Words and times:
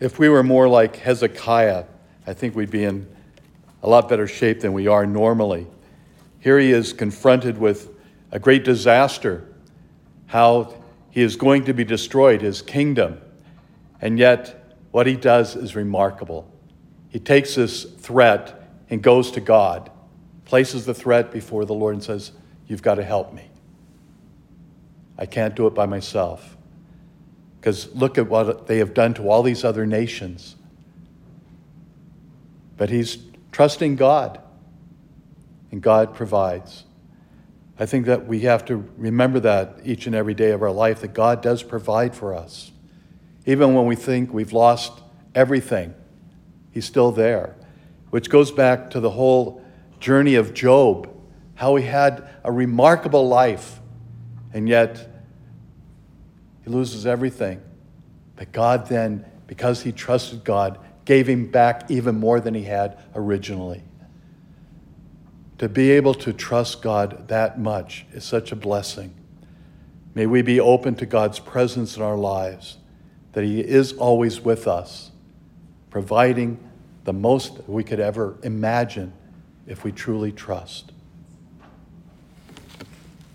If 0.00 0.18
we 0.18 0.28
were 0.28 0.42
more 0.44 0.68
like 0.68 0.96
Hezekiah, 0.96 1.84
I 2.26 2.32
think 2.32 2.54
we'd 2.54 2.70
be 2.70 2.84
in 2.84 3.08
a 3.82 3.88
lot 3.88 4.08
better 4.08 4.28
shape 4.28 4.60
than 4.60 4.72
we 4.72 4.86
are 4.86 5.06
normally. 5.06 5.66
Here 6.40 6.58
he 6.58 6.70
is 6.70 6.92
confronted 6.92 7.58
with 7.58 7.90
a 8.30 8.38
great 8.38 8.64
disaster, 8.64 9.48
how 10.26 10.74
he 11.10 11.22
is 11.22 11.36
going 11.36 11.64
to 11.64 11.72
be 11.72 11.84
destroyed, 11.84 12.42
his 12.42 12.62
kingdom. 12.62 13.20
And 14.00 14.18
yet, 14.18 14.76
what 14.92 15.06
he 15.06 15.16
does 15.16 15.56
is 15.56 15.74
remarkable. 15.74 16.48
He 17.08 17.18
takes 17.18 17.54
this 17.54 17.84
threat 17.84 18.70
and 18.90 19.02
goes 19.02 19.32
to 19.32 19.40
God, 19.40 19.90
places 20.44 20.86
the 20.86 20.94
threat 20.94 21.32
before 21.32 21.64
the 21.64 21.74
Lord, 21.74 21.94
and 21.94 22.04
says, 22.04 22.32
You've 22.66 22.82
got 22.82 22.96
to 22.96 23.04
help 23.04 23.32
me. 23.32 23.50
I 25.16 25.24
can't 25.24 25.56
do 25.56 25.66
it 25.66 25.74
by 25.74 25.86
myself. 25.86 26.57
Because 27.60 27.94
look 27.94 28.18
at 28.18 28.28
what 28.28 28.66
they 28.66 28.78
have 28.78 28.94
done 28.94 29.14
to 29.14 29.28
all 29.28 29.42
these 29.42 29.64
other 29.64 29.86
nations. 29.86 30.56
But 32.76 32.90
he's 32.90 33.18
trusting 33.50 33.96
God, 33.96 34.40
and 35.70 35.82
God 35.82 36.14
provides. 36.14 36.84
I 37.78 37.86
think 37.86 38.06
that 38.06 38.26
we 38.26 38.40
have 38.40 38.64
to 38.66 38.88
remember 38.96 39.40
that 39.40 39.78
each 39.84 40.06
and 40.06 40.14
every 40.14 40.34
day 40.34 40.50
of 40.50 40.62
our 40.62 40.70
life, 40.70 41.00
that 41.00 41.14
God 41.14 41.42
does 41.42 41.62
provide 41.62 42.14
for 42.14 42.34
us. 42.34 42.70
Even 43.46 43.74
when 43.74 43.86
we 43.86 43.96
think 43.96 44.32
we've 44.32 44.52
lost 44.52 45.00
everything, 45.34 45.94
He's 46.70 46.84
still 46.84 47.10
there. 47.10 47.56
Which 48.10 48.30
goes 48.30 48.52
back 48.52 48.90
to 48.90 49.00
the 49.00 49.10
whole 49.10 49.62
journey 50.00 50.36
of 50.36 50.54
Job, 50.54 51.10
how 51.56 51.74
he 51.76 51.84
had 51.84 52.28
a 52.44 52.52
remarkable 52.52 53.26
life, 53.26 53.80
and 54.52 54.68
yet 54.68 55.17
he 56.68 56.74
loses 56.74 57.06
everything. 57.06 57.60
But 58.36 58.52
God 58.52 58.86
then, 58.88 59.24
because 59.46 59.82
he 59.82 59.92
trusted 59.92 60.44
God, 60.44 60.78
gave 61.04 61.28
him 61.28 61.50
back 61.50 61.90
even 61.90 62.16
more 62.16 62.40
than 62.40 62.54
he 62.54 62.64
had 62.64 62.98
originally. 63.14 63.82
To 65.58 65.68
be 65.68 65.90
able 65.92 66.14
to 66.14 66.32
trust 66.32 66.82
God 66.82 67.28
that 67.28 67.58
much 67.58 68.06
is 68.12 68.24
such 68.24 68.52
a 68.52 68.56
blessing. 68.56 69.14
May 70.14 70.26
we 70.26 70.42
be 70.42 70.60
open 70.60 70.94
to 70.96 71.06
God's 71.06 71.38
presence 71.38 71.96
in 71.96 72.02
our 72.02 72.16
lives, 72.16 72.76
that 73.32 73.44
He 73.44 73.60
is 73.60 73.92
always 73.94 74.40
with 74.40 74.68
us, 74.68 75.10
providing 75.90 76.58
the 77.04 77.12
most 77.12 77.68
we 77.68 77.82
could 77.82 78.00
ever 78.00 78.36
imagine 78.42 79.12
if 79.66 79.84
we 79.84 79.92
truly 79.92 80.32
trust. 80.32 80.92